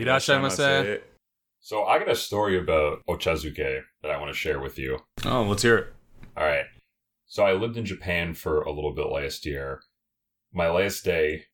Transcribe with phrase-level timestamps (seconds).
[0.00, 1.00] Irasshaimase.
[1.60, 4.98] So I got a story about ochazuke that I want to share with you.
[5.24, 5.94] Oh, let's hear it.
[6.36, 6.64] All right.
[7.26, 9.82] So I lived in Japan for a little bit last year.
[10.52, 11.44] My last day,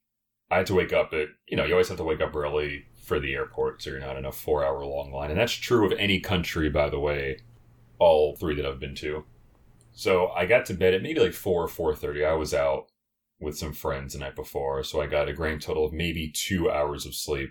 [0.51, 2.85] I had to wake up at, you know, you always have to wake up early
[3.05, 5.31] for the airport, so you're not in a four hour long line.
[5.31, 7.39] And that's true of any country, by the way,
[7.99, 9.25] all three that I've been to.
[9.93, 12.27] So I got to bed at maybe like 4 or 4.30.
[12.29, 12.87] I was out
[13.41, 16.71] with some friends the night before, so I got a grand total of maybe two
[16.71, 17.51] hours of sleep.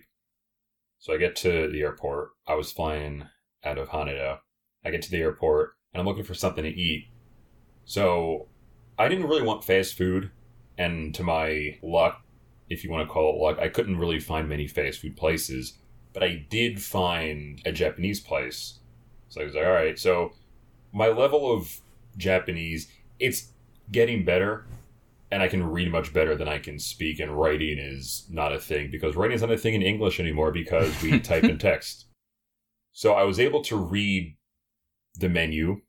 [1.00, 2.30] So I get to the airport.
[2.48, 3.28] I was flying
[3.64, 4.40] out of Haneda.
[4.84, 7.08] I get to the airport, and I'm looking for something to eat.
[7.86, 8.48] So
[8.98, 10.32] I didn't really want fast food,
[10.78, 12.22] and to my luck,
[12.70, 15.78] if you want to call it luck, I couldn't really find many fast food places,
[16.14, 18.80] but I did find a Japanese place.
[19.28, 20.34] So I was like, all right, so
[20.94, 21.82] my level of
[22.18, 22.88] Japanese,
[23.20, 23.52] it's
[23.92, 24.66] getting better,
[25.36, 28.58] and I can read much better than I can speak, and writing is not a
[28.58, 32.06] thing because writing is not a thing in English anymore because we type in text.
[32.94, 34.38] So I was able to read
[35.16, 35.82] the menu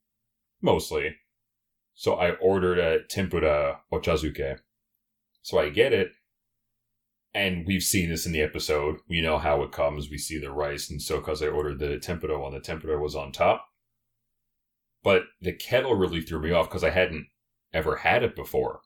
[0.61, 1.15] mostly.
[1.95, 4.59] So I ordered a tempura ochazuke.
[5.43, 6.11] So I get it,
[7.33, 8.97] and we've seen this in the episode.
[9.09, 10.11] We know how it comes.
[10.11, 13.15] We see the rice, and so because I ordered the tempura while the tempura was
[13.15, 13.69] on top.
[15.05, 17.29] But the kettle really threw me off because I hadn't
[17.73, 18.81] ever had it before.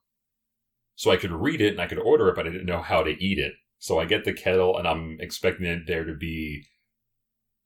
[1.01, 3.03] So I could read it and I could order it, but I didn't know how
[3.03, 3.55] to eat it.
[3.79, 6.67] So I get the kettle and I'm expecting it there to be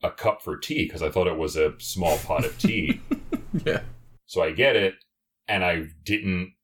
[0.05, 3.01] a cup for tea because I thought it was a small pot of tea.
[3.65, 3.83] Yeah.
[4.27, 4.95] So I get it,
[5.47, 6.55] and I didn't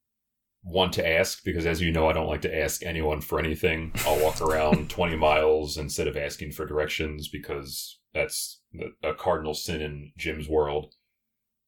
[0.65, 3.93] want to ask because, as you know, I don't like to ask anyone for anything.
[4.05, 8.61] I'll walk around 20 miles instead of asking for directions because that's
[9.05, 10.95] a cardinal sin in Jim's world.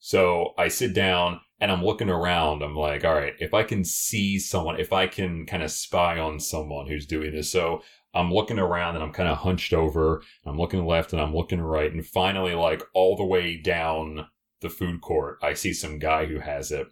[0.04, 2.62] So I sit down and I'm looking around.
[2.62, 6.18] I'm like, all right, if I can see someone, if I can kind of spy
[6.18, 7.52] on someone who's doing this.
[7.52, 10.24] So I'm looking around and I'm kind of hunched over.
[10.44, 11.90] I'm looking left and I'm looking right.
[11.92, 14.26] And finally, like all the way down
[14.60, 16.88] the food court, I see some guy who has it.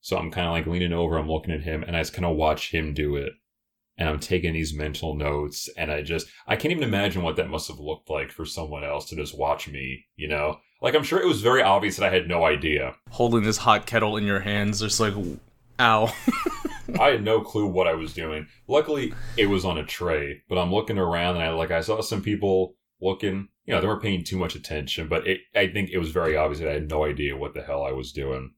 [0.00, 2.26] So I'm kind of like leaning over, I'm looking at him, and I just kind
[2.26, 3.32] of watch him do it.
[3.96, 7.48] And I'm taking these mental notes, and I just, I can't even imagine what that
[7.48, 10.58] must have looked like for someone else to just watch me, you know?
[10.84, 12.94] Like, I'm sure it was very obvious that I had no idea.
[13.08, 15.14] Holding this hot kettle in your hands, just like,
[15.80, 16.12] ow.
[17.00, 18.48] I had no clue what I was doing.
[18.68, 22.02] Luckily, it was on a tray, but I'm looking around, and I, like, I saw
[22.02, 25.88] some people looking, you know, they weren't paying too much attention, but it, I think
[25.88, 28.52] it was very obvious that I had no idea what the hell I was doing.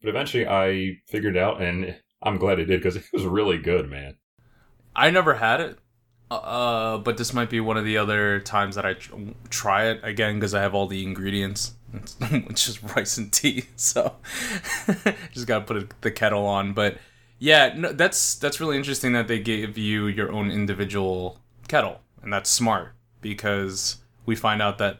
[0.00, 3.58] But eventually I figured it out, and I'm glad I did because it was really
[3.58, 4.16] good, man.
[4.94, 5.78] I never had it,
[6.30, 9.14] uh, but this might be one of the other times that I tr-
[9.48, 11.74] try it again because I have all the ingredients,
[12.46, 13.64] which is rice and tea.
[13.76, 14.16] So
[15.32, 16.72] just gotta put the kettle on.
[16.72, 16.98] But
[17.38, 21.38] yeah, no, that's that's really interesting that they give you your own individual
[21.68, 24.98] kettle, and that's smart because we find out that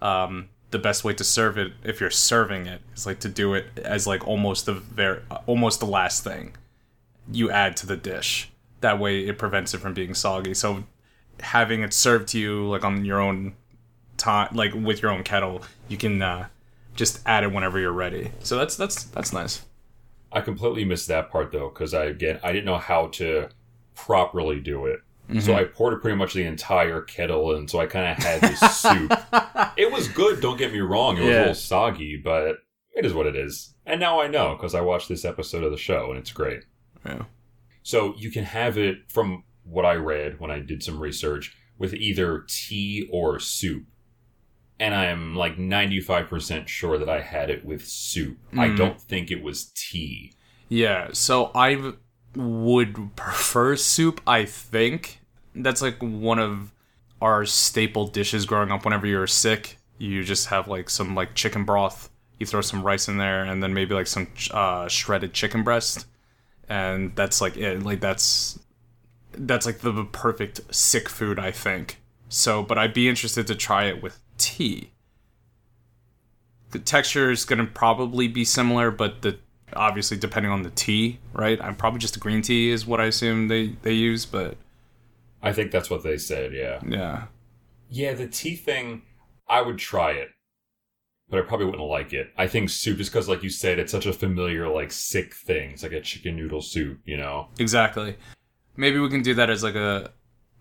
[0.00, 3.54] um, the best way to serve it, if you're serving it, is like to do
[3.54, 6.54] it as like almost the very almost the last thing
[7.30, 8.51] you add to the dish.
[8.82, 10.54] That way, it prevents it from being soggy.
[10.54, 10.84] So,
[11.40, 13.54] having it served to you like on your own
[14.16, 16.48] time, like with your own kettle, you can uh,
[16.94, 18.30] just add it whenever you're ready.
[18.40, 19.64] So that's that's that's nice.
[20.30, 23.48] I completely missed that part though because I again I didn't know how to
[23.94, 25.00] properly do it.
[25.40, 28.60] So I poured pretty much the entire kettle, and so I kind of had this
[28.78, 29.12] soup.
[29.78, 31.16] It was good, don't get me wrong.
[31.16, 32.56] It was a little soggy, but
[32.94, 33.72] it is what it is.
[33.86, 36.64] And now I know because I watched this episode of the show, and it's great.
[37.06, 37.22] Yeah.
[37.82, 41.94] So you can have it from what I read when I did some research with
[41.94, 43.84] either tea or soup.
[44.80, 48.38] And I'm like 95% sure that I had it with soup.
[48.52, 48.76] I Mm.
[48.76, 50.32] don't think it was tea.
[50.68, 51.92] Yeah, so I
[52.34, 55.20] would prefer soup, I think.
[55.54, 56.72] That's like one of
[57.20, 59.76] our staple dishes growing up whenever you're sick.
[59.98, 62.10] You just have like some like chicken broth,
[62.40, 66.06] you throw some rice in there and then maybe like some uh, shredded chicken breast.
[66.72, 67.82] And that's like it.
[67.82, 68.58] Like that's
[69.32, 71.98] that's like the perfect sick food, I think.
[72.30, 74.92] So, but I'd be interested to try it with tea.
[76.70, 79.38] The texture is going to probably be similar, but the
[79.74, 81.62] obviously depending on the tea, right?
[81.62, 84.56] I'm probably just a green tea is what I assume they they use, but
[85.42, 86.80] I think that's what they said, yeah.
[86.86, 87.24] yeah.
[87.90, 89.02] Yeah, the tea thing,
[89.46, 90.30] I would try it,
[91.32, 92.30] but I probably wouldn't like it.
[92.36, 95.70] I think soup, just because, like you said, it's such a familiar, like, sick thing.
[95.70, 97.48] It's like a chicken noodle soup, you know?
[97.58, 98.16] Exactly.
[98.76, 100.10] Maybe we can do that as like a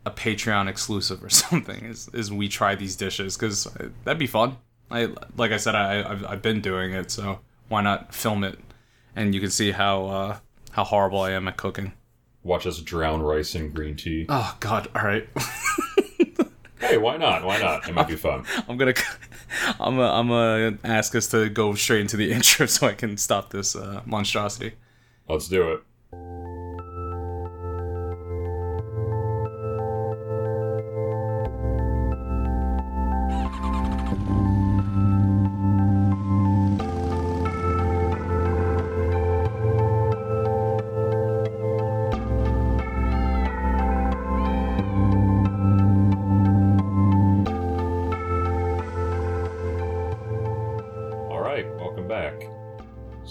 [0.05, 1.83] a Patreon exclusive or something.
[1.83, 3.65] Is is we try these dishes because
[4.05, 4.57] that'd be fun.
[4.89, 8.57] I like I said, I I've, I've been doing it, so why not film it?
[9.13, 10.37] And you can see how uh,
[10.71, 11.91] how horrible I am at cooking.
[12.43, 14.25] Watch us drown rice in green tea.
[14.29, 14.87] Oh God!
[14.95, 15.27] All right.
[16.79, 17.43] hey, why not?
[17.43, 17.87] Why not?
[17.87, 18.45] It might be fun.
[18.67, 18.93] I'm gonna,
[19.79, 23.17] I'm gonna, I'm gonna ask us to go straight into the intro so I can
[23.17, 24.73] stop this uh, monstrosity.
[25.27, 25.83] Let's do it.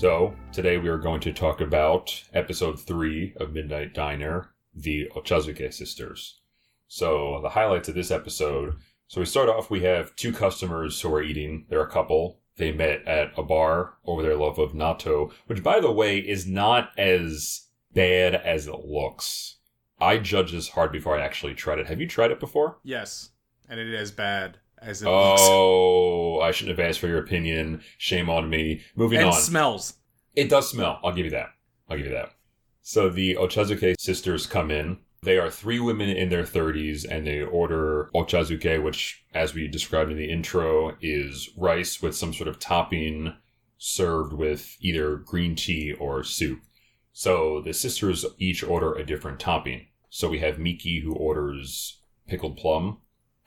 [0.01, 5.75] So, today we are going to talk about episode 3 of Midnight Diner, the Ochazuke
[5.75, 6.41] sisters.
[6.89, 8.77] So, the highlights of this episode.
[9.09, 11.67] So, we start off, we have two customers who are eating.
[11.69, 12.41] They're a couple.
[12.57, 16.47] They met at a bar over their love of natto, which, by the way, is
[16.47, 19.57] not as bad as it looks.
[20.01, 21.89] I judge this hard before I actually tried it.
[21.89, 22.79] Have you tried it before?
[22.83, 23.33] Yes,
[23.69, 26.45] and it is bad as it oh, looks.
[26.45, 27.83] I shouldn't have asked for your opinion.
[27.99, 28.83] Shame on me.
[28.97, 29.35] Moving and on.
[29.35, 29.95] smells.
[30.35, 31.01] It does smell.
[31.03, 31.51] I'll give you that.
[31.89, 32.33] I'll give you that.
[32.83, 34.99] So the Ochazuke sisters come in.
[35.23, 40.11] They are three women in their 30s and they order ochazuke, which, as we described
[40.11, 43.35] in the intro, is rice with some sort of topping
[43.77, 46.61] served with either green tea or soup.
[47.13, 49.89] So the sisters each order a different topping.
[50.09, 52.99] So we have Miki who orders pickled plum,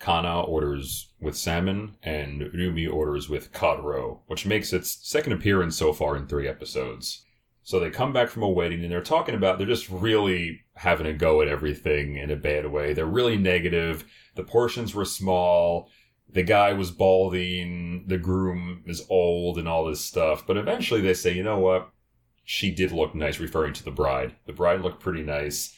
[0.04, 5.78] Kana orders with salmon, and Rumi orders with cod roe, which makes its second appearance
[5.78, 7.24] so far in three episodes.
[7.62, 11.08] So they come back from a wedding and they're talking about they're just really having
[11.08, 12.92] a go at everything in a bad way.
[12.92, 14.04] They're really negative.
[14.36, 15.90] The portions were small.
[16.30, 18.04] The guy was balding.
[18.08, 20.46] The groom is old and all this stuff.
[20.46, 21.90] But eventually they say, you know what?
[22.44, 24.36] She did look nice, referring to the bride.
[24.48, 25.74] The bride looked pretty nice.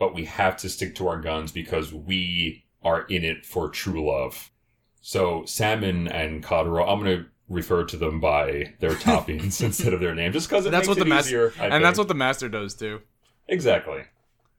[0.00, 4.08] But we have to stick to our guns because we are in it for true
[4.08, 4.52] love.
[5.00, 9.92] So salmon and cod roe, I'm going to refer to them by their toppings instead
[9.92, 11.82] of their name, just because that's what the master and think.
[11.82, 13.02] that's what the master does too.
[13.48, 14.04] Exactly.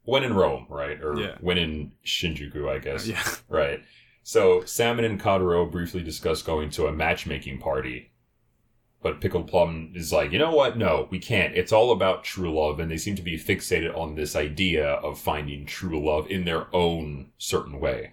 [0.04, 1.02] When in Rome, right?
[1.02, 1.36] Or yeah.
[1.40, 3.08] when in Shinjuku, I guess.
[3.08, 3.24] Yeah.
[3.50, 3.82] Right.
[4.24, 8.12] So salmon and cod roe briefly discuss going to a matchmaking party.
[9.02, 10.78] But Pickled Plum is like, you know what?
[10.78, 11.56] No, we can't.
[11.56, 15.18] It's all about true love, and they seem to be fixated on this idea of
[15.18, 18.12] finding true love in their own certain way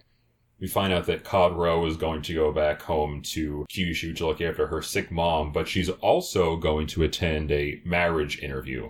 [0.60, 1.52] we find out that Cod
[1.86, 5.68] is going to go back home to Kyushu to look after her sick mom, but
[5.68, 8.88] she's also going to attend a marriage interview.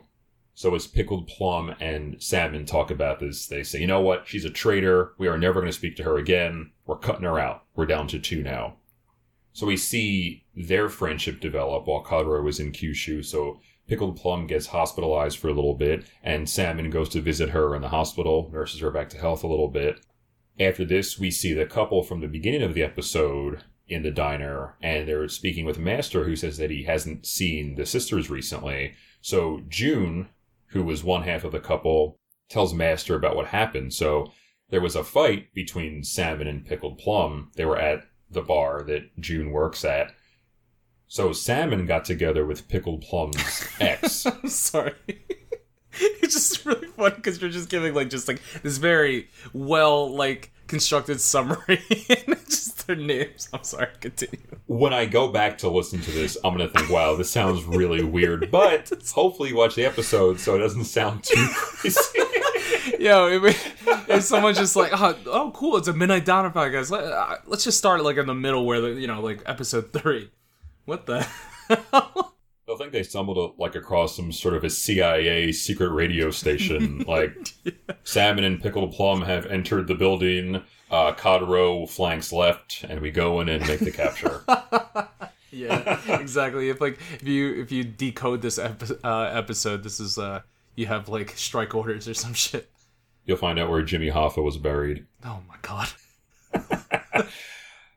[0.55, 4.28] So as Pickled Plum and Salmon talk about this, they say, you know what?
[4.28, 5.14] She's a traitor.
[5.19, 6.70] We are never going to speak to her again.
[6.87, 7.64] We're cutting her out.
[7.75, 8.76] We're down to two now.
[9.52, 13.25] So we see their friendship develop while Cod Roe is in Kyushu.
[13.25, 17.75] So Pickled Plum gets hospitalized for a little bit, and Salmon goes to visit her
[17.75, 20.00] in the hospital, nurses her back to health a little bit.
[20.58, 24.76] After this, we see the couple from the beginning of the episode in the diner,
[24.80, 28.94] and they're speaking with Master, who says that he hasn't seen the sisters recently.
[29.20, 30.28] So June,
[30.68, 32.18] who was one half of the couple,
[32.48, 33.92] tells Master about what happened.
[33.92, 34.32] So
[34.70, 37.50] there was a fight between Salmon and Pickled Plum.
[37.56, 40.12] They were at the bar that June works at.
[41.06, 44.26] So Salmon got together with Pickled Plum's ex.
[44.26, 44.94] I'm sorry.
[46.23, 50.50] it's just really fun because you're just giving like just like this very well like
[50.67, 51.82] constructed summary
[52.49, 53.49] just their names.
[53.52, 54.38] I'm sorry, continue.
[54.66, 58.04] When I go back to listen to this, I'm gonna think, wow, this sounds really
[58.04, 58.50] weird.
[58.50, 62.00] But hopefully you watch the episode so it doesn't sound too crazy.
[62.99, 66.90] Yo, if, if someone's just like, oh, oh, cool, it's a midnight diner podcast.
[66.90, 69.92] Let, uh, let's just start like in the middle where the you know like episode
[69.92, 70.30] three.
[70.85, 71.26] What the?
[72.75, 76.99] I think they stumbled like across some sort of a CIA secret radio station.
[77.09, 77.73] like yeah.
[78.02, 80.62] Salmon and Pickled Plum have entered the building.
[80.90, 84.45] Uh, Cod Roe flanks left, and we go in and make the capture.
[85.50, 86.69] yeah, exactly.
[86.69, 90.43] If like if you if you decode this epi- uh, episode, this is uh
[90.76, 92.71] you have like strike orders or some shit.
[93.25, 95.07] You'll find out where Jimmy Hoffa was buried.
[95.25, 95.88] Oh my god.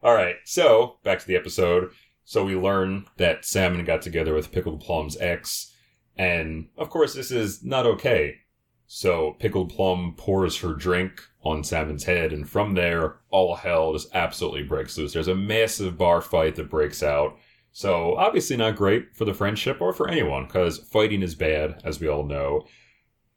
[0.04, 1.92] All right, so back to the episode.
[2.28, 5.74] So we learn that Salmon got together with Pickled Plum's ex,
[6.18, 8.40] and of course this is not okay.
[8.86, 14.14] So Pickled Plum pours her drink on Salmon's head, and from there, all hell just
[14.14, 15.14] absolutely breaks loose.
[15.14, 17.38] There's a massive bar fight that breaks out.
[17.72, 22.02] So obviously not great for the friendship or for anyone, because fighting is bad, as
[22.02, 22.66] we all know.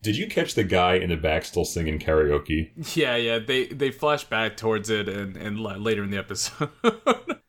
[0.03, 2.73] Did you catch the guy in the back still singing karaoke?
[2.97, 3.39] Yeah, yeah.
[3.39, 6.71] They they flash back towards it and, and later in the episode.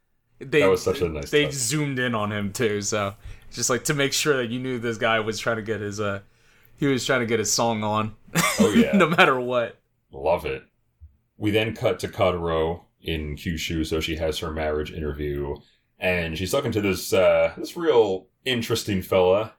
[0.43, 1.29] they, that was such a nice.
[1.29, 1.53] They touch.
[1.53, 3.15] zoomed in on him too, so
[3.51, 5.99] just like to make sure that you knew this guy was trying to get his
[5.99, 6.21] uh,
[6.77, 8.15] he was trying to get his song on.
[8.59, 9.79] Oh yeah, no matter what.
[10.11, 10.63] Love it.
[11.37, 12.35] We then cut to Cod
[13.01, 15.55] in Kyushu, so she has her marriage interview,
[15.99, 19.53] and she's talking to this uh, this real interesting fella.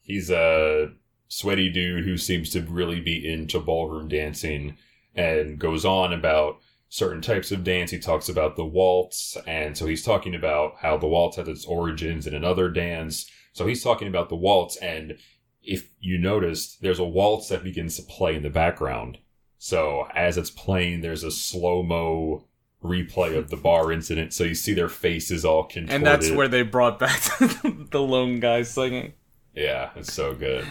[0.00, 0.92] He's a
[1.28, 4.76] sweaty dude who seems to really be into ballroom dancing,
[5.14, 7.90] and goes on about certain types of dance.
[7.90, 11.64] He talks about the waltz, and so he's talking about how the waltz has its
[11.64, 13.30] origins in another dance.
[13.52, 15.18] So he's talking about the waltz, and
[15.62, 19.18] if you noticed, there's a waltz that begins to play in the background.
[19.58, 22.44] So as it's playing, there's a slow mo
[22.82, 24.32] replay of the bar incident.
[24.32, 25.94] So you see their faces all contorted.
[25.94, 29.14] And that's where they brought back the lone guy singing.
[29.54, 30.64] Yeah, it's so good.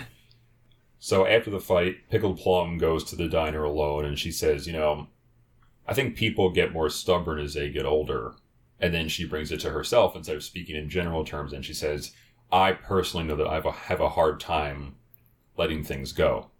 [0.99, 4.73] So after the fight, Pickled Plum goes to the diner alone and she says, You
[4.73, 5.07] know,
[5.87, 8.35] I think people get more stubborn as they get older.
[8.79, 11.53] And then she brings it to herself instead of speaking in general terms.
[11.53, 12.11] And she says,
[12.51, 14.95] I personally know that I have a hard time
[15.57, 16.51] letting things go.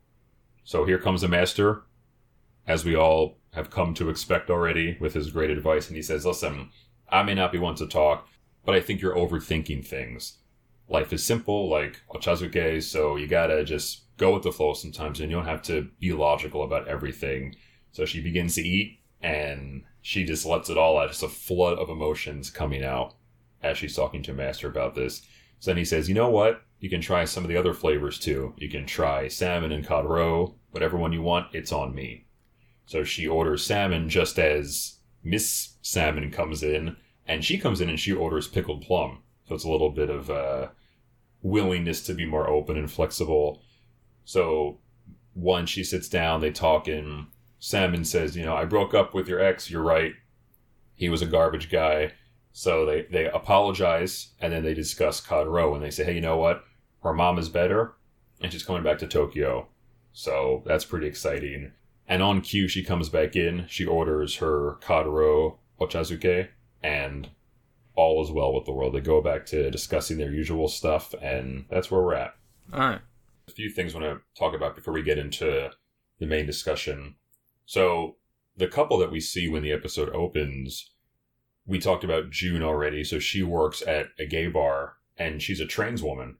[0.63, 1.83] So here comes the master,
[2.67, 5.87] as we all have come to expect already with his great advice.
[5.87, 6.71] And he says, Listen,
[7.09, 8.27] I may not be one to talk,
[8.65, 10.39] but I think you're overthinking things.
[10.89, 15.29] Life is simple, like Ochazuke, so you gotta just go with the flow sometimes and
[15.29, 17.55] you don't have to be logical about everything.
[17.91, 21.09] So she begins to eat and she just lets it all out.
[21.09, 23.15] Just a flood of emotions coming out
[23.61, 25.21] as she's talking to Master about this.
[25.59, 26.61] So then he says, you know what?
[26.79, 28.53] You can try some of the other flavors too.
[28.57, 30.55] You can try salmon and cod roe.
[30.71, 32.27] Whatever one you want, it's on me.
[32.85, 36.95] So she orders salmon just as Miss Salmon comes in,
[37.27, 39.23] and she comes in and she orders pickled plum.
[39.47, 40.67] So it's a little bit of uh,
[41.41, 43.63] willingness to be more open and flexible.
[44.23, 44.79] So
[45.33, 47.27] once she sits down, they talk, and
[47.59, 49.69] Salmon says, You know, I broke up with your ex.
[49.69, 50.13] You're right.
[50.95, 52.13] He was a garbage guy.
[52.51, 56.37] So they, they apologize, and then they discuss Cod and they say, Hey, you know
[56.37, 56.63] what?
[57.03, 57.93] Her mom is better,
[58.41, 59.67] and she's coming back to Tokyo.
[60.11, 61.73] So that's pretty exciting.
[62.07, 63.65] And on cue, she comes back in.
[63.67, 65.05] She orders her Cod
[65.79, 66.47] Ochazuke,
[66.81, 67.29] and
[67.95, 68.93] all is well with the world.
[68.93, 72.35] They go back to discussing their usual stuff, and that's where we're at.
[72.73, 73.01] All right.
[73.47, 75.69] A few things I want to talk about before we get into
[76.19, 77.15] the main discussion.
[77.67, 78.15] So,
[78.55, 80.89] the couple that we see when the episode opens,
[81.65, 83.03] we talked about June already.
[83.03, 86.37] So, she works at a gay bar, and she's a trans woman.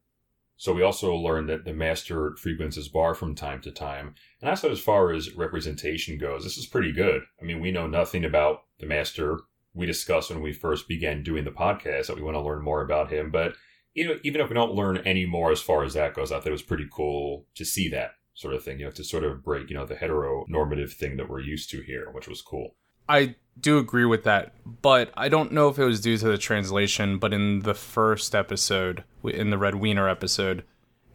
[0.56, 4.16] So, we also learned that the master frequents his bar from time to time.
[4.40, 7.24] And I said, as far as representation goes, this is pretty good.
[7.42, 9.42] I mean, we know nothing about the master.
[9.74, 12.82] We discussed when we first began doing the podcast that we want to learn more
[12.82, 13.32] about him.
[13.32, 13.54] But
[13.96, 16.48] even even if we don't learn any more as far as that goes, I thought
[16.48, 18.80] it was pretty cool to see that sort of thing.
[18.80, 21.82] You know, to sort of break, you know, the heteronormative thing that we're used to
[21.82, 22.76] here, which was cool.
[23.10, 26.38] I do agree with that, but I don't know if it was due to the
[26.38, 27.18] translation.
[27.18, 30.64] But in the first episode, in the Red Wiener episode,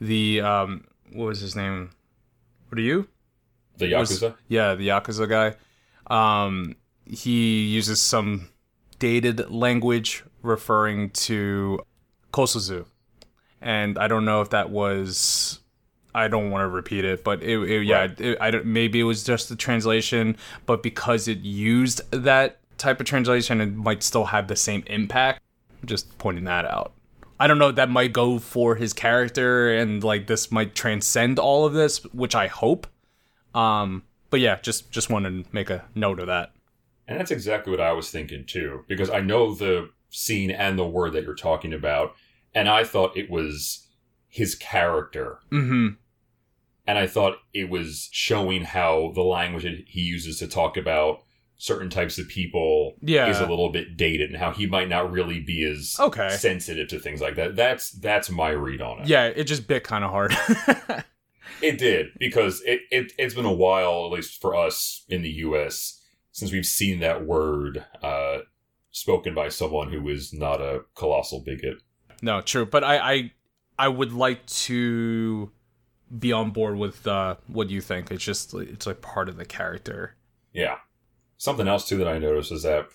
[0.01, 1.91] the um, what was his name?
[2.69, 3.09] What are you?
[3.79, 4.23] The Yakuza?
[4.23, 5.55] Was, yeah, the Yakuza guy.
[6.07, 8.49] Um, he uses some
[8.99, 11.81] dated language referring to
[12.33, 12.87] Kosuzu.
[13.61, 15.61] And I don't know if that was.
[16.15, 18.21] I don't want to repeat it, but it, it yeah, right.
[18.21, 23.01] it, I don't, maybe it was just the translation, but because it used that type
[23.01, 25.41] of translation, it might still have the same impact.
[25.81, 26.93] I'm Just pointing that out.
[27.41, 27.73] I don't know.
[27.73, 32.35] That might go for his character, and like this might transcend all of this, which
[32.35, 32.87] I hope.
[33.55, 36.53] Um, but yeah, just just wanted to make a note of that.
[37.09, 40.87] And that's exactly what I was thinking too, because I know the scene and the
[40.87, 42.15] word that you're talking about,
[42.55, 43.89] and I thought it was
[44.29, 45.41] his character.
[45.51, 45.89] Mm-hmm.
[46.87, 51.23] And I thought it was showing how the language he uses to talk about
[51.57, 53.29] certain types of people yeah.
[53.29, 56.31] is a little bit dated and how he might not really be as okay.
[56.31, 57.55] sensitive to things like that.
[57.55, 59.07] That's that's my read on it.
[59.07, 60.35] Yeah, it just bit kind of hard.
[61.63, 65.31] it did because it, it it's been a while, at least for us in the
[65.31, 66.01] U.S
[66.33, 68.39] since we've seen that word uh,
[68.91, 71.77] spoken by someone who is not a colossal bigot.
[72.23, 73.33] No, true, but I I,
[73.79, 75.53] I would like to
[76.19, 78.11] be on board with uh, what you think.
[78.11, 80.17] It's just it's like part of the character.
[80.53, 80.77] Yeah.
[81.37, 82.87] Something else too that I noticed is that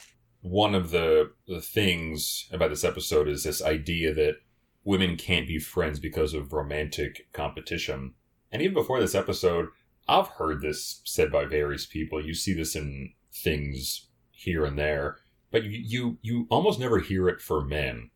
[0.42, 4.36] one of the the things about this episode is this idea that
[4.84, 8.14] women can't be friends because of romantic competition.
[8.52, 9.68] And even before this episode,
[10.08, 12.26] I've heard this said by various people.
[12.26, 15.18] You see this in things here and there,
[15.52, 18.12] but you, you, you almost never hear it for men.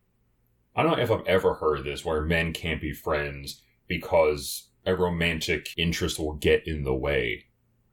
[0.74, 4.94] I don't know if I've ever heard this where men can't be friends because a
[4.94, 7.46] romantic interest will get in the way.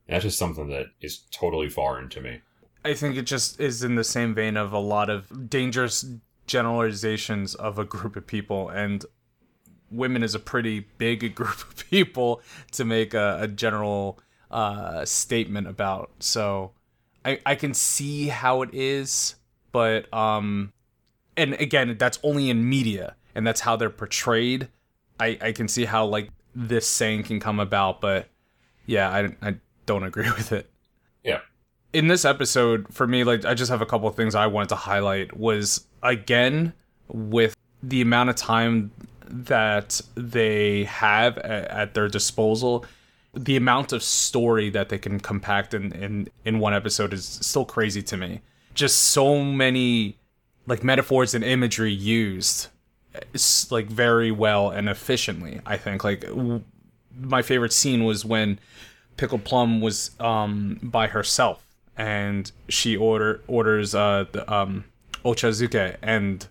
[0.08, 2.42] That's just something that is totally foreign to me.
[2.84, 6.06] I think it just is in the same vein of a lot of dangerous
[6.48, 9.06] generalizations of a group of people and
[9.92, 12.42] women is a pretty big group of people
[12.72, 14.20] to make a, a general
[14.50, 16.72] uh, statement about so
[17.26, 19.36] I I can see how it is,
[19.72, 20.74] but um,
[21.36, 24.70] and again, that's only in media, and that's how they're portrayed.
[25.20, 28.28] I I can see how like this saying can come about, but
[28.86, 30.70] yeah, I I don't agree with it.
[31.24, 31.40] Yeah.
[31.94, 34.70] In this episode, for me, like I just have a couple of things I wanted
[34.70, 35.36] to highlight.
[35.38, 36.74] Was again
[37.08, 38.92] with the amount of time
[39.26, 42.86] that they have at, at their disposal
[43.34, 47.66] the amount of story that they can compact in, in in one episode is still
[47.66, 48.42] crazy to me
[48.74, 50.18] just so many
[50.68, 52.68] like metaphors and imagery used
[53.72, 56.04] like very well and efficiently i think.
[56.04, 56.64] Like w-
[57.20, 58.60] my favorite scene was when
[59.18, 61.66] pickle plum was um by herself
[61.98, 64.86] and she order orders uh the um
[65.26, 66.48] ochazuke and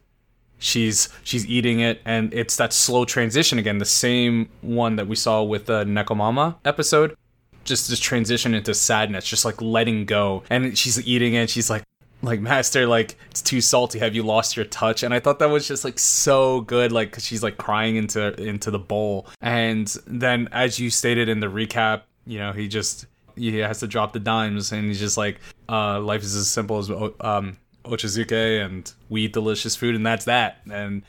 [0.58, 5.16] she's she's eating it and it's that slow transition again the same one that we
[5.16, 7.16] saw with the nekomama episode
[7.64, 10.42] just this transition into sadness just like letting go.
[10.50, 11.84] And she's eating it she's like
[12.22, 13.98] like master like it's too salty.
[14.00, 15.02] Have you lost your touch?
[15.02, 18.34] And i thought that was just like so good like 'cause she's like crying into
[18.42, 19.26] into the bowl.
[19.40, 23.06] And then as you stated in the recap you know he just
[23.36, 26.78] he has to drop the dimes and he's just like uh life is as simple
[26.78, 30.60] as um ochazuke and we eat delicious food and that's that.
[30.70, 31.02] And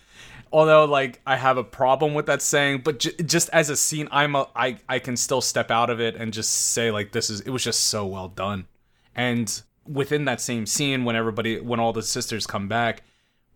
[0.52, 4.08] although like i have a problem with that saying but j- just as a scene
[4.12, 7.30] i'm a i i can still step out of it and just say like this
[7.30, 8.68] is it was just so well done.
[9.16, 13.02] And within that same scene when everybody when all the sisters come back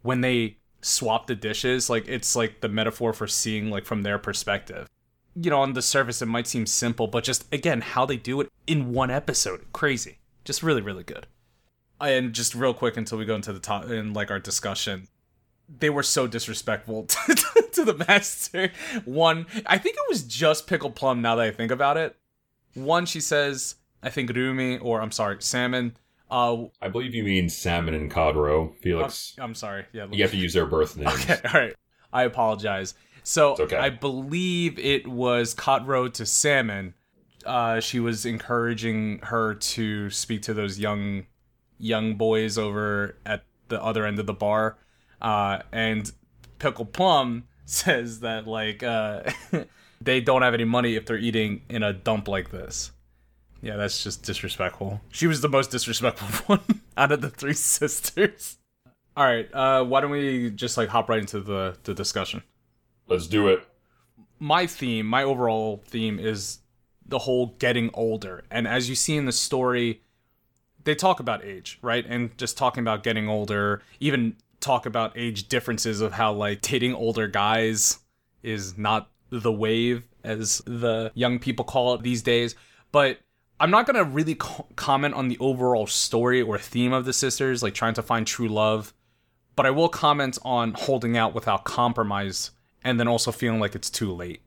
[0.02, 4.18] when they swap the dishes like it's like the metaphor for seeing like from their
[4.18, 4.88] perspective.
[5.36, 8.42] You know on the surface it might seem simple but just again how they do
[8.42, 10.18] it in one episode crazy.
[10.44, 11.28] Just really really good.
[12.02, 15.08] And just real quick until we go into the top in like our discussion
[15.80, 18.72] they were so disrespectful to, to the master.
[19.06, 22.16] One i think it was just pickle plum now that i think about it.
[22.74, 25.96] One she says i think rumi or i'm sorry salmon
[26.32, 29.36] uh I believe you mean Salmon and Cod Roe, Felix.
[29.40, 31.14] i'm sorry yeah you have to use their birth names.
[31.14, 31.76] Okay, all right.
[32.12, 32.94] I apologize.
[33.24, 33.78] So okay.
[33.78, 36.94] I believe it was Cod Roe to Salmon.
[37.46, 41.26] Uh, she was encouraging her to speak to those young
[41.80, 44.78] young boys over at the other end of the bar.
[45.22, 46.12] Uh, and
[46.60, 49.24] Pickle Plum says that like uh,
[50.02, 52.92] they don't have any money if they're eating in a dump like this.
[53.64, 55.00] Yeah, that's just disrespectful.
[55.10, 58.58] She was the most disrespectful one out of the three sisters.
[59.16, 62.44] All right, uh, why don't we just like hop right into the the discussion?
[63.08, 63.66] Let's do it.
[64.38, 66.60] My theme, my overall theme is
[67.08, 70.02] the whole getting older, and as you see in the story,
[70.84, 72.06] they talk about age, right?
[72.06, 76.96] And just talking about getting older, even talk about age differences of how like dating
[76.96, 78.00] older guys
[78.42, 82.56] is not the wave as the young people call it these days.
[82.92, 83.20] But
[83.64, 87.64] I'm not gonna really co- comment on the overall story or theme of the sisters,
[87.64, 88.94] like trying to find true love.
[89.56, 92.52] But I will comment on holding out without compromise,
[92.84, 94.42] and then also feeling like it's too late.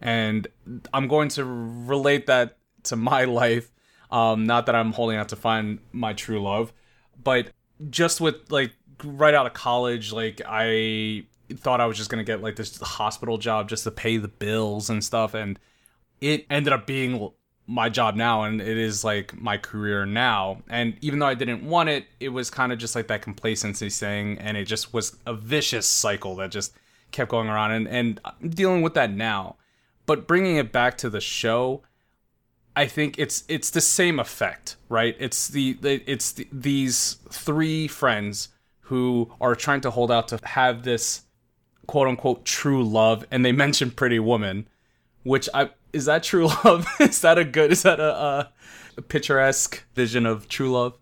[0.00, 0.48] And
[0.92, 3.70] I'm going to relate that to my life.
[4.10, 6.72] Um, not that I'm holding out to find my true love,
[7.22, 7.52] but
[7.90, 8.72] just with like
[9.04, 13.38] right out of college, like I thought I was just gonna get like this hospital
[13.38, 15.60] job just to pay the bills and stuff, and
[16.20, 17.30] it ended up being
[17.66, 20.62] my job now, and it is like my career now.
[20.68, 23.88] And even though I didn't want it, it was kind of just like that complacency
[23.88, 26.74] thing, and it just was a vicious cycle that just
[27.12, 29.56] kept going around, and and I'm dealing with that now.
[30.06, 31.82] But bringing it back to the show,
[32.74, 35.16] I think it's it's the same effect, right?
[35.18, 38.48] It's the it's the, these three friends
[38.80, 41.22] who are trying to hold out to have this
[41.86, 44.68] quote unquote true love, and they mention Pretty Woman,
[45.22, 46.86] which I is that true love?
[47.00, 47.72] is that a good?
[47.72, 48.50] Is that a,
[48.96, 50.98] a picturesque vision of true love?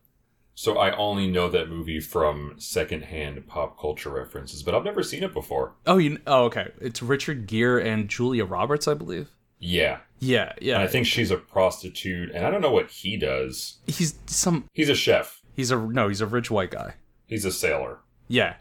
[0.55, 5.22] So I only know that movie from secondhand pop culture references, but I've never seen
[5.22, 5.72] it before.
[5.87, 6.72] Oh, you oh okay.
[6.81, 9.29] It's Richard Gere and Julia Roberts, I believe.
[9.59, 10.00] Yeah.
[10.18, 10.74] Yeah, yeah.
[10.74, 13.79] And I think she's a prostitute, and I don't know what he does.
[13.87, 14.68] he's some.
[14.74, 15.40] He's a chef.
[15.55, 16.09] He's a no.
[16.09, 16.94] He's a rich white guy.
[17.26, 18.00] He's a sailor.
[18.29, 18.57] Yeah,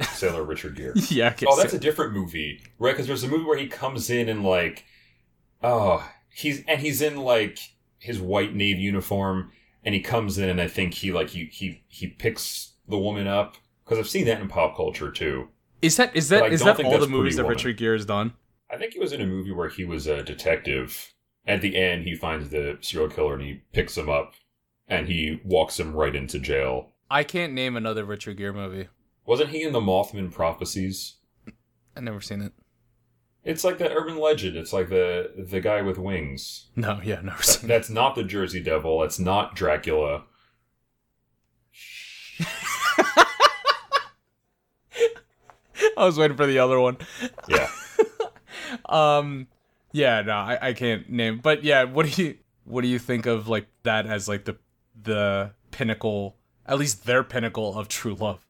[0.00, 0.92] Sailor Richard Gere.
[1.10, 1.28] yeah.
[1.28, 2.92] okay, Oh, that's a different movie, right?
[2.92, 4.84] Because there's a movie where he comes in and like,
[5.62, 7.58] oh, he's and he's in like
[7.98, 9.52] his white navy uniform,
[9.84, 13.26] and he comes in and I think he like he he he picks the woman
[13.26, 15.48] up because I've seen that in pop culture too.
[15.80, 17.56] Is that is that is that all the movies that Woman.
[17.56, 18.34] Richard Gere has done?
[18.70, 21.12] I think he was in a movie where he was a detective.
[21.44, 24.34] At the end, he finds the serial killer and he picks him up,
[24.86, 26.90] and he walks him right into jail.
[27.10, 28.88] I can't name another Richard Gere movie.
[29.26, 31.16] Wasn't he in the Mothman Prophecies?
[31.96, 32.52] I've never seen it.
[33.44, 34.56] It's like the urban legend.
[34.56, 36.68] It's like the the guy with wings.
[36.76, 37.34] No, yeah, no.
[37.62, 39.00] That's not the Jersey Devil.
[39.00, 40.22] That's not Dracula.
[45.96, 46.98] I was waiting for the other one.
[47.48, 47.68] Yeah.
[48.86, 49.48] um.
[49.90, 50.22] Yeah.
[50.22, 51.40] No, I, I can't name.
[51.42, 54.56] But yeah, what do you what do you think of like that as like the
[55.02, 58.46] the pinnacle, at least their pinnacle of true love?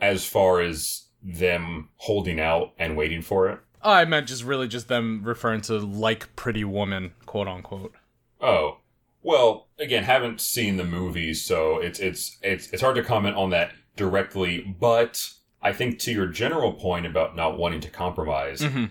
[0.00, 3.58] As far as them holding out and waiting for it.
[3.82, 7.94] I meant just really just them referring to like Pretty Woman, quote unquote.
[8.40, 8.78] Oh,
[9.22, 13.50] well, again, haven't seen the movie, so it's it's it's it's hard to comment on
[13.50, 14.76] that directly.
[14.78, 15.30] But
[15.62, 18.84] I think to your general point about not wanting to compromise, Mm-hmm.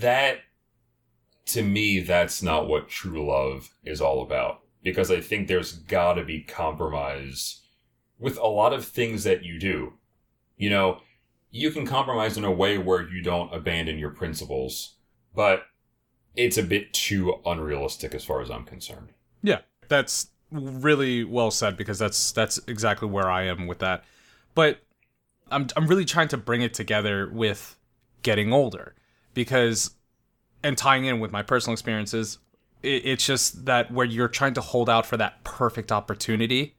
[0.00, 0.38] that
[1.46, 4.60] to me, that's not what true love is all about.
[4.82, 7.62] Because I think there's got to be compromise
[8.18, 9.94] with a lot of things that you do.
[10.56, 11.00] You know,
[11.54, 14.96] you can compromise in a way where you don't abandon your principles,
[15.36, 15.62] but
[16.34, 19.10] it's a bit too unrealistic as far as I'm concerned.
[19.40, 24.02] Yeah, that's really well said because that's that's exactly where I am with that.
[24.56, 24.80] But
[25.48, 27.78] I'm I'm really trying to bring it together with
[28.22, 28.96] getting older
[29.32, 29.92] because
[30.64, 32.38] and tying in with my personal experiences,
[32.82, 36.74] it, it's just that where you're trying to hold out for that perfect opportunity,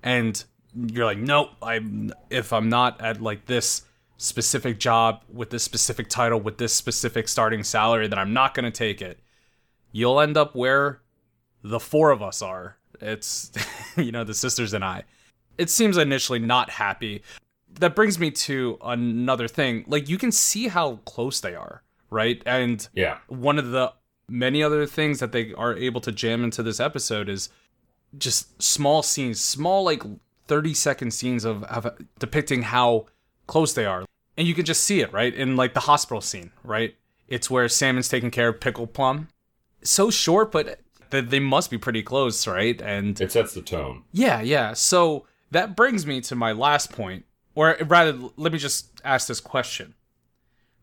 [0.00, 0.44] and
[0.76, 3.82] you're like, nope, I'm if I'm not at like this
[4.22, 8.70] specific job with this specific title with this specific starting salary, that I'm not gonna
[8.70, 9.18] take it.
[9.90, 11.00] You'll end up where
[11.62, 12.76] the four of us are.
[13.00, 13.50] It's,
[13.96, 15.02] you know, the sisters and I.
[15.58, 17.22] It seems initially not happy.
[17.80, 19.84] That brings me to another thing.
[19.86, 22.40] Like, you can see how close they are, right?
[22.46, 23.18] And Yeah.
[23.28, 23.92] one of the
[24.28, 27.48] many other things that they are able to jam into this episode is
[28.18, 30.02] just small scenes, small, like
[30.46, 31.86] 30 second scenes of, of
[32.18, 33.06] depicting how
[33.46, 34.04] close they are.
[34.42, 35.32] And you can just see it, right?
[35.32, 36.96] In like the hospital scene, right?
[37.28, 39.28] It's where Salmon's taking care of Pickle Plum.
[39.82, 40.80] So short, but
[41.12, 42.82] th- they must be pretty close, right?
[42.82, 44.02] And It sets the tone.
[44.10, 44.72] yeah, yeah.
[44.72, 47.24] So that brings me to my last point,
[47.54, 49.94] or rather, let me just ask this question: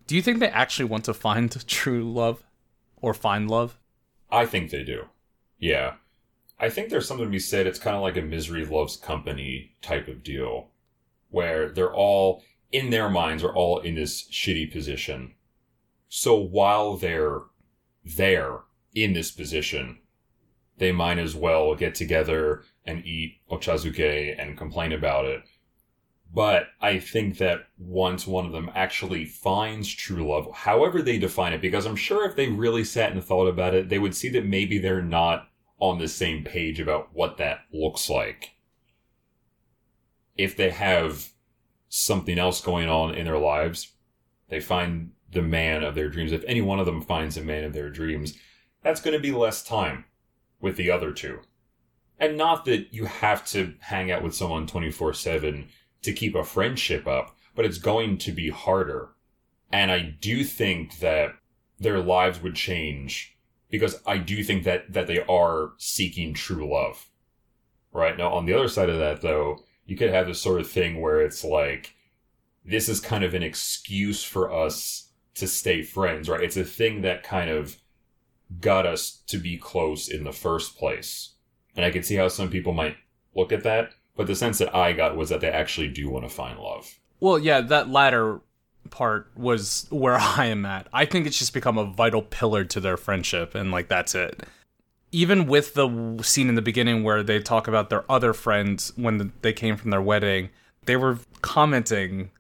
[0.08, 2.42] Do you think they actually want to find true love,
[3.02, 3.78] or find love?
[4.32, 5.08] I think they do.
[5.60, 5.96] Yeah.
[6.62, 7.68] I think there's something to be said.
[7.68, 10.70] It's kind of like a misery loves company type of deal
[11.30, 15.34] where they're all, in their minds, are all in this shitty position.
[16.08, 17.42] So while they're
[18.04, 18.60] there
[18.94, 20.00] in this position,
[20.78, 25.44] they might as well get together and eat ochazuke and complain about it.
[26.34, 31.54] But I think that once one of them actually finds true love, however they define
[31.54, 34.30] it, because I'm sure if they really sat and thought about it, they would see
[34.30, 38.52] that maybe they're not on the same page about what that looks like.
[40.38, 41.30] If they have
[41.90, 43.94] something else going on in their lives,
[44.48, 46.32] they find the man of their dreams.
[46.32, 48.38] If any one of them finds a man of their dreams,
[48.84, 50.06] that's going to be less time
[50.62, 51.40] with the other two.
[52.20, 55.68] And not that you have to hang out with someone 24 7
[56.02, 59.10] to keep a friendship up, but it's going to be harder.
[59.72, 61.36] And I do think that
[61.80, 63.38] their lives would change
[63.70, 67.08] because I do think that, that they are seeking true love.
[67.92, 68.18] Right?
[68.18, 71.02] Now, on the other side of that, though, you could have this sort of thing
[71.02, 71.96] where it's like,
[72.64, 76.44] this is kind of an excuse for us to stay friends, right?
[76.44, 77.76] It's a thing that kind of
[78.62, 81.34] got us to be close in the first place.
[81.76, 82.98] And I can see how some people might
[83.36, 86.24] look at that, but the sense that I got was that they actually do want
[86.26, 87.00] to find love.
[87.20, 88.42] Well, yeah, that latter
[88.92, 90.88] part was where I am at.
[90.94, 94.44] I think it's just become a vital pillar to their friendship, and like that's it.
[95.12, 99.32] Even with the scene in the beginning where they talk about their other friends when
[99.42, 100.50] they came from their wedding,
[100.86, 102.32] they were commenting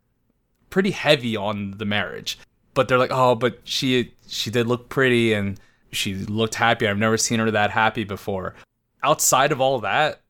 [0.69, 2.37] pretty heavy on the marriage.
[2.73, 5.59] But they're like, "Oh, but she she did look pretty and
[5.91, 6.87] she looked happy.
[6.87, 8.55] I've never seen her that happy before."
[9.03, 10.21] Outside of all that,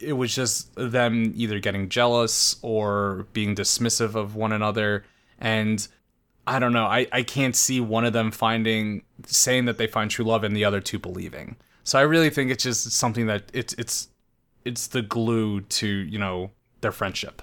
[0.00, 5.04] it was just them either getting jealous or being dismissive of one another
[5.38, 5.88] and
[6.46, 10.10] i don't know I, I can't see one of them finding saying that they find
[10.10, 11.56] true love and the other two believing
[11.88, 14.08] so i really think it's just something that it's it's
[14.64, 16.50] it's the glue to you know
[16.82, 17.42] their friendship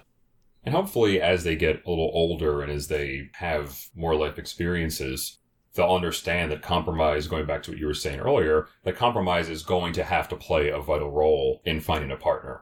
[0.66, 5.38] And hopefully, as they get a little older and as they have more life experiences,
[5.76, 9.62] they'll understand that compromise, going back to what you were saying earlier, that compromise is
[9.62, 12.56] going to have to play a vital role in finding a partner.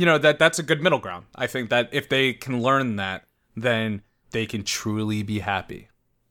[0.00, 2.96] you know that that's a good middle ground i think that if they can learn
[2.96, 3.20] that
[3.68, 4.00] then
[4.30, 5.82] they can truly be happy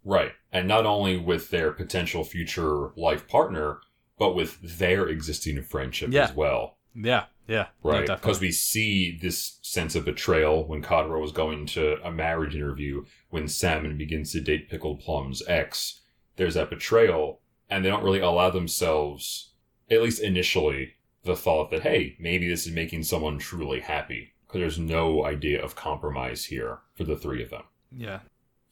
[0.05, 0.31] Right.
[0.51, 3.81] And not only with their potential future life partner,
[4.19, 6.25] but with their existing friendship Yeah.
[6.25, 6.77] as well.
[6.93, 8.05] yeah yeah Right.
[8.05, 12.55] Because we see this sense of betrayal when Cod Roe was going to a marriage
[12.55, 16.01] interview, when Salmon begins to date Pickled Plum's ex.
[16.35, 19.51] There's that betrayal, and they don't really allow themselves,
[19.89, 24.33] at least initially, the thought that, hey, maybe this is making someone truly happy.
[24.47, 27.63] Because there's no idea of compromise here for the three of them.
[27.95, 28.19] yeah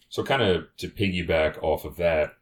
[0.10, 2.37] So, kind of to piggyback off of that,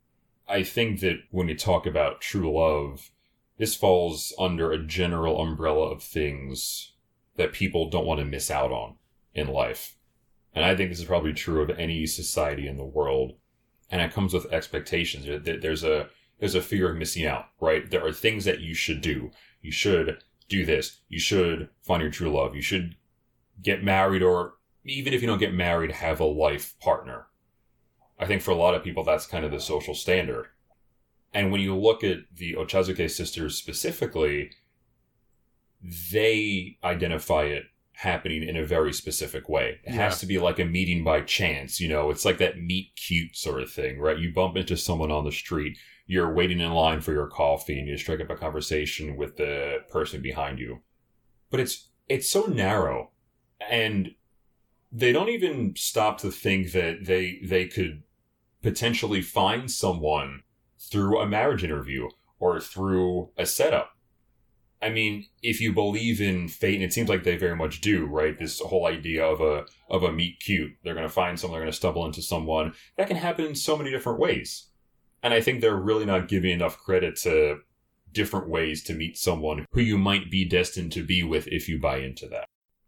[0.48, 3.12] I think that when you talk about true love,
[3.58, 6.94] this falls under a general umbrella of things
[7.36, 8.96] that people don't want to miss out on
[9.34, 9.98] in life.
[10.54, 13.34] And I think this is probably true of any society in the world.
[13.90, 15.26] And it comes with expectations.
[15.26, 17.90] There's a, there's a fear of missing out, right?
[17.90, 19.32] There are things that you should do.
[19.62, 21.02] You should do this.
[21.10, 22.56] You should find your true love.
[22.56, 22.96] You should
[23.62, 24.54] get married or
[24.84, 27.28] even if you don't get married, have a life partner.
[28.20, 30.48] I think for a lot of people, that's kind of the social standard.
[31.34, 34.52] And when you look at the Ochazuke sisters specifically,
[36.12, 39.80] they identify it happening in a very specific way.
[39.84, 39.96] It yeah.
[39.96, 43.36] has to be like a meeting by chance, you know, it's like that meet cute
[43.36, 44.18] sort of thing, right?
[44.18, 47.88] You bump into someone on the street, you're waiting in line for your coffee and
[47.88, 50.82] you strike up a conversation with the person behind you.
[51.50, 53.12] But it's it's so narrow
[53.70, 54.12] and
[54.96, 58.04] they don't even stop to think that they they could
[58.62, 60.44] potentially find someone
[60.80, 62.08] through a marriage interview
[62.40, 63.92] or through a setup.
[64.82, 68.06] I mean, if you believe in fate, and it seems like they very much do,
[68.06, 68.38] right?
[68.38, 70.72] This whole idea of a of a meet cute.
[70.84, 71.58] They're going to find someone.
[71.58, 72.74] They're going to stumble into someone.
[72.98, 74.70] That can happen in so many different ways,
[75.22, 77.60] and I think they're really not giving enough credit to
[78.14, 81.80] different ways to meet someone who you might be destined to be with if you
[81.80, 82.46] buy into that.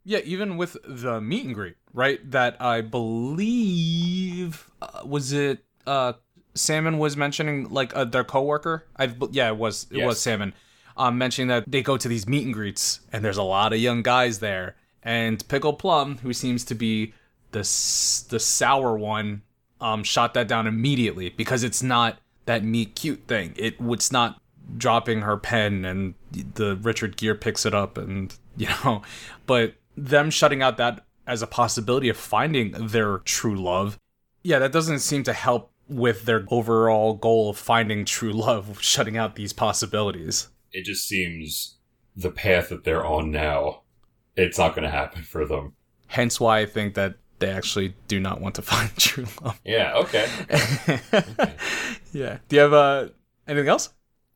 [0.07, 2.31] Yeah, even with the meet and greet, right?
[2.31, 6.13] That I believe uh, was it uh
[6.53, 8.85] Salmon was mentioning like uh, their coworker.
[8.95, 10.07] I yeah, it was it yes.
[10.07, 10.53] was Salmon.
[10.95, 13.79] Um, mentioning that they go to these meet and greets and there's a lot of
[13.79, 14.77] young guys there.
[15.03, 17.13] And Pickle Plum, who seems to be
[17.51, 19.41] the the sour one,
[19.81, 23.55] um, shot that down immediately because it's not that meet cute thing.
[23.57, 24.41] It it's not
[24.77, 29.01] dropping her pen and the Richard Gere picks it up and you know,
[29.45, 33.99] but them shutting out that as a possibility of finding their true love,
[34.43, 39.17] yeah, that doesn't seem to help with their overall goal of finding true love, shutting
[39.17, 40.49] out these possibilities.
[40.71, 41.77] It just seems
[42.15, 43.81] the path that they're on now,
[44.35, 45.73] it's not going to happen for them.
[46.07, 49.59] Hence why I think that they actually do not want to find true love.
[49.65, 50.27] Yeah, okay.
[50.49, 51.53] okay.
[52.13, 52.39] Yeah.
[52.47, 53.09] Do you have uh,
[53.47, 53.89] anything else?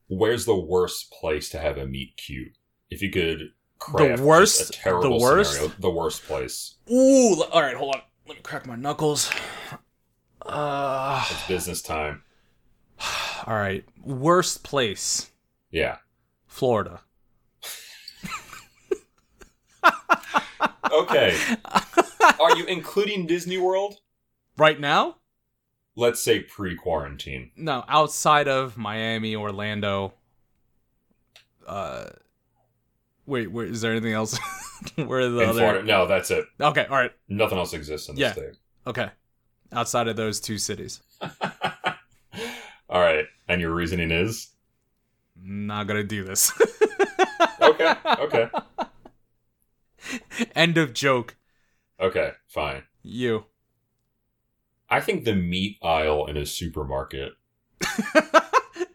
[0.08, 2.58] Where's the worst place to have a meet cute?
[2.90, 6.76] If you could craft the worst, the worst, scenario, the worst place.
[6.90, 8.02] Ooh, all right, hold on.
[8.28, 9.30] Let me crack my knuckles.
[10.44, 12.24] Uh, it's business time.
[13.46, 15.32] All right, worst place.
[15.72, 15.98] Yeah,
[16.48, 17.02] Florida.
[20.92, 21.38] okay.
[22.40, 23.96] Are you including Disney World?
[24.58, 25.18] Right now?
[25.96, 27.52] Let's say pre quarantine.
[27.56, 30.14] No, outside of Miami, Orlando.
[31.66, 32.06] Uh,
[33.26, 34.38] Wait, wait, is there anything else?
[34.96, 35.60] Where the in other?
[35.60, 35.84] Florida.
[35.84, 36.46] No, that's it.
[36.60, 37.12] Okay, all right.
[37.30, 38.32] Nothing else exists in the yeah.
[38.32, 38.56] state.
[38.88, 39.10] Okay,
[39.72, 41.02] outside of those two cities.
[41.22, 44.50] all right, and your reasoning is?
[45.42, 46.52] Not gonna do this.
[47.62, 47.96] okay.
[48.06, 48.50] Okay.
[50.56, 51.36] End of joke.
[52.00, 52.84] Okay, fine.
[53.04, 53.46] You.
[54.90, 57.34] I think the meat aisle in a supermarket.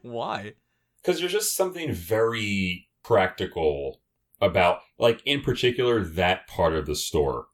[0.03, 0.55] Why?
[1.01, 4.01] Because there's just something very practical
[4.40, 7.46] about like in particular that part of the store.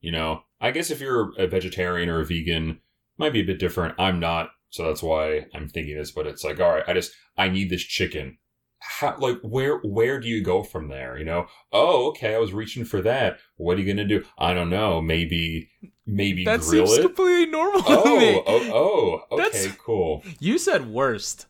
[0.00, 2.80] You know, I guess if you're a vegetarian or a vegan,
[3.16, 3.94] might be a bit different.
[3.98, 6.12] I'm not, so that's why I'm thinking this.
[6.12, 8.38] But it's like, all right, I just I need this chicken.
[8.80, 11.18] How, like where where do you go from there?
[11.18, 13.38] You know, oh okay, I was reaching for that.
[13.56, 14.24] What are you gonna do?
[14.38, 15.02] I don't know.
[15.02, 15.68] Maybe
[16.06, 17.02] maybe that grill seems it.
[17.02, 18.42] completely normal oh, to me.
[18.46, 20.22] Oh oh okay, That's, cool.
[20.38, 21.46] You said worst.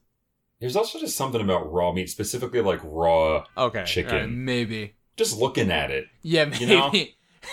[0.61, 4.17] There's also just something about raw meat, specifically like raw okay, chicken.
[4.17, 6.07] Right, maybe just looking at it.
[6.23, 6.65] Yeah, maybe.
[6.65, 6.93] You know?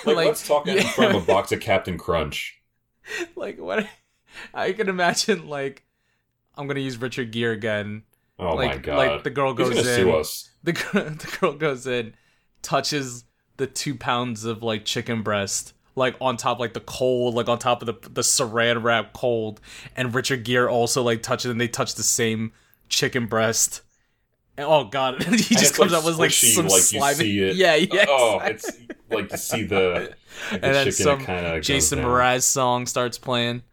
[0.03, 0.73] Like, like let's talk yeah.
[0.73, 2.59] in front of a box of Captain Crunch.
[3.35, 3.87] Like what?
[4.53, 5.47] I can imagine.
[5.47, 5.85] Like
[6.57, 8.01] I'm gonna use Richard Gere again.
[8.39, 8.97] Oh like, my god!
[8.97, 9.83] Like the girl goes in.
[9.83, 10.49] Sue us.
[10.63, 12.15] The the girl goes in,
[12.63, 13.25] touches
[13.57, 17.57] the two pounds of like chicken breast like on top like the cold like on
[17.57, 19.61] top of the the saran wrap cold
[19.95, 22.51] and richard gere also like touches and they touch the same
[22.89, 23.81] chicken breast.
[24.57, 27.27] Oh god, he just comes like up with like some like slimy.
[27.27, 28.05] Yeah, yeah.
[28.07, 28.71] Oh, it's
[29.09, 30.15] like to see the,
[30.51, 31.19] the and then some
[31.61, 33.63] Jason Mraz song starts playing.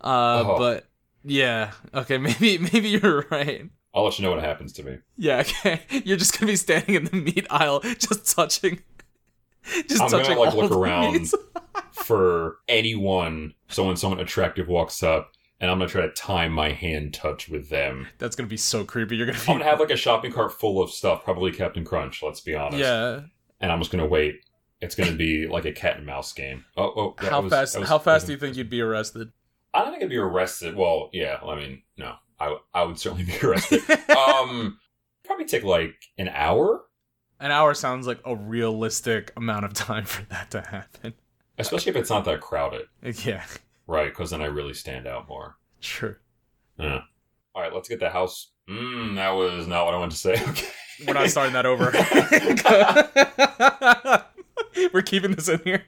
[0.00, 0.58] Uh, oh.
[0.58, 0.86] but
[1.24, 3.68] yeah, okay, maybe maybe you're right.
[3.94, 4.98] I'll let you know what happens to me.
[5.16, 5.82] Yeah, okay.
[6.04, 8.80] You're just gonna be standing in the meat aisle, just touching.
[9.88, 11.30] Just I'm touching gonna like look around
[11.92, 13.54] for anyone.
[13.68, 17.48] So when someone attractive walks up, and I'm gonna try to time my hand touch
[17.48, 18.08] with them.
[18.18, 19.16] That's gonna be so creepy.
[19.16, 19.38] You're gonna.
[19.38, 19.52] Be...
[19.52, 22.22] I'm gonna have like a shopping cart full of stuff, probably Captain Crunch.
[22.22, 22.78] Let's be honest.
[22.78, 23.20] Yeah.
[23.60, 24.40] And I'm just gonna wait.
[24.80, 26.64] It's gonna be like a cat and mouse game.
[26.76, 27.14] Oh, oh.
[27.18, 27.78] How was, fast?
[27.78, 29.32] was, how fast do you think you'd be arrested?
[29.74, 30.76] I don't think I'd be arrested.
[30.76, 31.38] Well, yeah.
[31.44, 33.80] I mean, no, I I would certainly be arrested.
[34.10, 34.78] um,
[35.24, 36.84] probably take like an hour,
[37.40, 41.14] An hour sounds like a realistic amount of time for that to happen.
[41.58, 42.86] especially if it's not that crowded,
[43.24, 43.44] Yeah,
[43.88, 44.10] right?
[44.10, 45.56] Because then I really stand out more.
[45.80, 46.14] true.
[46.78, 47.00] Yeah.
[47.54, 48.52] All right, let's get the house.
[48.68, 50.34] Mm, that was not what I wanted to say.
[51.00, 51.06] Okay.
[51.06, 51.92] We're not starting that over.
[54.92, 55.84] We're keeping this in here.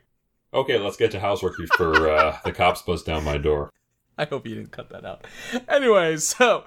[0.54, 3.72] Okay, let's get to housework before uh, the cops bust down my door.
[4.18, 5.26] I hope you didn't cut that out.
[5.68, 6.62] Anyway, so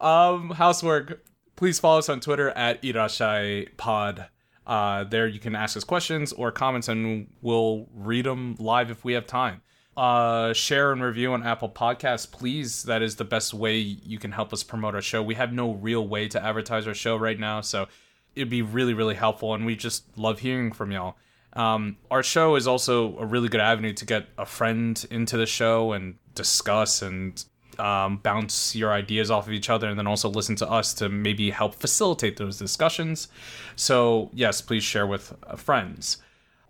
[0.00, 1.22] um housework.
[1.54, 4.26] Please follow us on Twitter at Irashai Pod.
[4.66, 9.04] Uh, there you can ask us questions or comments, and we'll read them live if
[9.04, 9.62] we have time.
[9.96, 12.82] Uh, share and review on Apple Podcasts, please.
[12.82, 15.22] That is the best way you can help us promote our show.
[15.22, 17.86] We have no real way to advertise our show right now, so
[18.34, 21.16] it'd be really, really helpful, and we just love hearing from y'all.
[21.54, 25.46] Um, our show is also a really good avenue to get a friend into the
[25.46, 27.42] show and discuss and
[27.78, 31.08] um, bounce your ideas off of each other and then also listen to us to
[31.08, 33.28] maybe help facilitate those discussions.
[33.76, 36.18] So, yes, please share with uh, friends.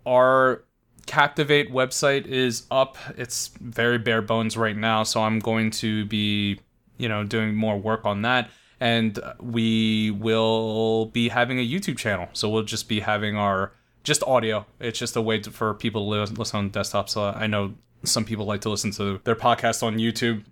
[0.05, 0.63] Our
[1.07, 2.97] Captivate website is up.
[3.17, 6.59] It's very bare bones right now, so I'm going to be,
[6.97, 8.51] you know, doing more work on that.
[8.79, 12.29] And we will be having a YouTube channel.
[12.33, 13.71] So we'll just be having our
[14.03, 14.65] just audio.
[14.79, 17.09] It's just a way to, for people to listen on desktops.
[17.09, 20.43] So I know some people like to listen to their podcast on YouTube.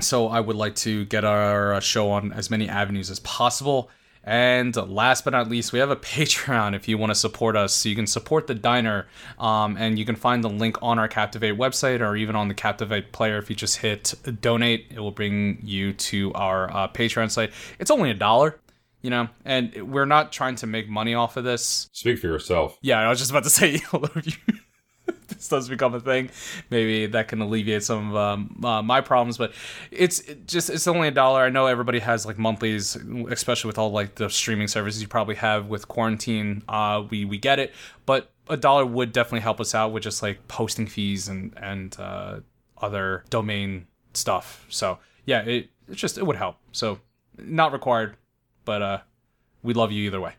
[0.00, 3.90] So I would like to get our show on as many avenues as possible.
[4.24, 7.74] And last but not least, we have a Patreon if you want to support us.
[7.74, 9.06] So you can support the diner,
[9.38, 12.54] um, and you can find the link on our Captivate website or even on the
[12.54, 13.38] Captivate player.
[13.38, 17.52] If you just hit donate, it will bring you to our uh, Patreon site.
[17.78, 18.60] It's only a dollar,
[19.02, 21.88] you know, and we're not trying to make money off of this.
[21.92, 22.78] Speak for yourself.
[22.82, 23.80] Yeah, I was just about to say,
[25.38, 26.30] this does become a thing,
[26.70, 29.38] maybe that can alleviate some of um, uh, my problems.
[29.38, 29.52] But
[29.90, 31.42] it's it just it's only a dollar.
[31.42, 32.96] I know everybody has like monthlies,
[33.30, 36.62] especially with all like the streaming services you probably have with quarantine.
[36.68, 37.72] Uh, we we get it,
[38.04, 41.96] but a dollar would definitely help us out with just like posting fees and and
[41.98, 42.40] uh,
[42.78, 44.66] other domain stuff.
[44.68, 46.56] So yeah, it it's just it would help.
[46.72, 46.98] So
[47.38, 48.16] not required,
[48.64, 48.98] but uh,
[49.62, 50.34] we love you either way.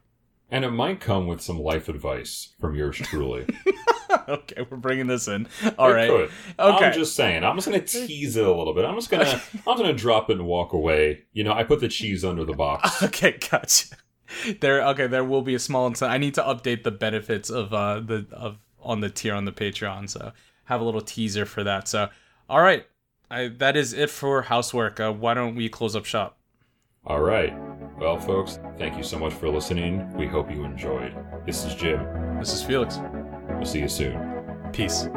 [0.52, 3.46] And it might come with some life advice from yours truly.
[4.34, 5.48] okay, we're bringing this in.
[5.78, 6.10] All It right.
[6.10, 6.32] could.
[6.60, 6.86] Okay.
[6.86, 7.44] I'm just saying.
[7.44, 8.86] I'm just gonna tease it a little bit.
[8.86, 9.42] I'm just gonna.
[9.68, 11.24] I'm gonna drop it and walk away.
[11.34, 13.04] You know, I put the cheese under the box.
[13.10, 13.96] Okay, gotcha.
[14.62, 16.14] There, okay, there will be a small incentive.
[16.14, 19.52] I need to update the benefits of uh the of on the tier on the
[19.52, 20.32] Patreon, so
[20.66, 21.88] have a little teaser for that.
[21.88, 22.10] So,
[22.48, 22.86] all right,
[23.32, 25.00] I, that is it for housework.
[25.00, 26.38] Uh, why don't we close up shop?
[27.06, 27.54] All right.
[27.98, 30.12] Well, folks, thank you so much for listening.
[30.14, 31.16] We hope you enjoyed.
[31.46, 32.06] This is Jim.
[32.40, 33.00] This is Felix.
[33.60, 34.18] We'll see you soon.
[34.72, 35.10] Peace.